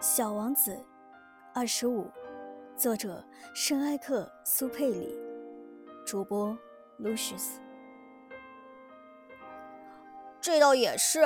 [0.00, 0.78] 小王子，
[1.54, 2.10] 二十五，
[2.76, 5.18] 作者圣埃克苏佩里，
[6.04, 6.56] 主播
[7.00, 7.54] Lucius。
[10.40, 11.24] 这倒也是，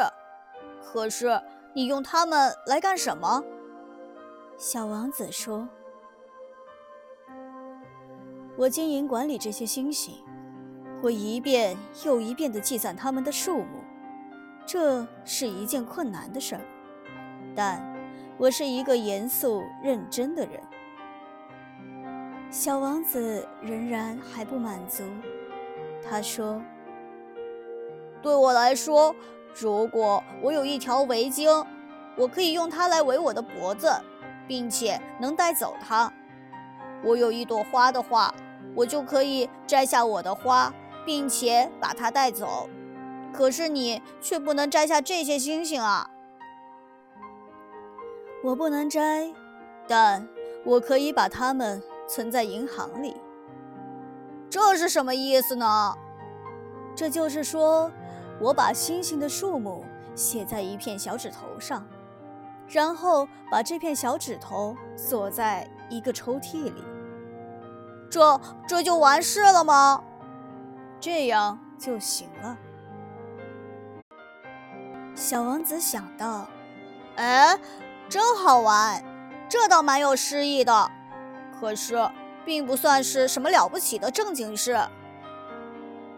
[0.80, 1.42] 可是
[1.74, 3.42] 你用它们来干什么？
[4.56, 5.68] 小王子说
[8.56, 10.24] ：“我经营管理这些星星，
[11.02, 13.82] 我一遍又一遍地计算它们的数目，
[14.64, 16.62] 这是一件困难的事儿，
[17.56, 17.82] 但……”
[18.38, 20.60] 我是一个严肃认真的人。
[22.50, 25.02] 小王子仍然还不满足，
[26.08, 26.62] 他说
[28.22, 29.12] ：“对我来说，
[29.52, 31.66] 如果我有一条围巾，
[32.16, 33.92] 我可以用它来围我的脖子，
[34.46, 36.08] 并且能带走它；
[37.02, 38.32] 我有一朵花的话，
[38.76, 40.72] 我就可以摘下我的花，
[41.04, 42.70] 并且把它带走。
[43.32, 46.08] 可是你却不能摘下这些星星啊！”
[48.42, 49.32] 我不能摘，
[49.88, 50.26] 但
[50.64, 53.16] 我可以把它们存在银行里。
[54.48, 55.94] 这是什么意思呢？
[56.94, 57.90] 这就是说，
[58.40, 61.84] 我把星星的数目写在一片小指头上，
[62.68, 66.84] 然后把这片小指头锁在一个抽屉里。
[68.08, 70.02] 这这就完事了吗？
[71.00, 72.56] 这样就行了。
[75.14, 76.46] 小王子想到
[77.16, 77.58] ：“哎。”
[78.08, 79.04] 真好玩，
[79.50, 80.90] 这倒蛮有诗意的，
[81.60, 81.94] 可是
[82.42, 84.80] 并不算是什么了不起的正经事。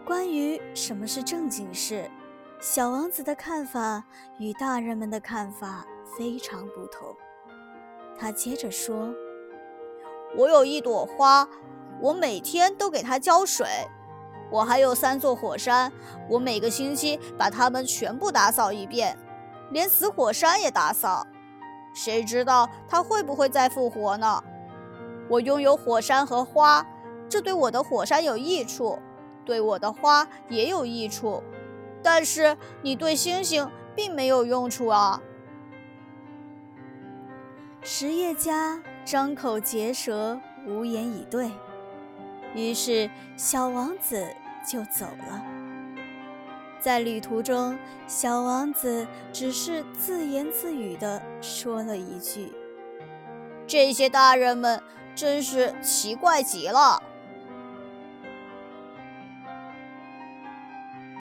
[0.05, 2.09] 关于什么是正经事，
[2.61, 4.05] 小王子的看法
[4.37, 5.85] 与大人们的看法
[6.17, 7.13] 非常不同。
[8.17, 9.13] 他接着说
[10.37, 11.45] ：“我有一朵花，
[11.99, 13.65] 我每天都给它浇水；
[14.49, 15.91] 我还有三座火山，
[16.29, 19.17] 我每个星期把它们全部打扫一遍，
[19.71, 21.27] 连死火山也打扫。”
[21.93, 24.43] 谁知道它会不会再复活呢？
[25.29, 26.85] 我拥有火山和花，
[27.29, 28.99] 这对我的火山有益处，
[29.45, 31.43] 对我的花也有益处。
[32.03, 35.21] 但是你对星星并没有用处啊！
[37.81, 41.51] 实业家张口结舌，无言以对。
[42.53, 44.27] 于是小王子
[44.67, 45.60] 就走了。
[46.81, 47.77] 在旅途中，
[48.07, 52.51] 小王子只是自言自语地说了一句
[53.67, 54.81] ：“这些大人们
[55.15, 57.01] 真是奇怪极了。”